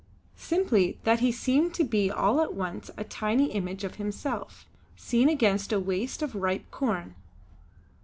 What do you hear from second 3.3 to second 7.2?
image of himself, seen against a waste of ripe corn."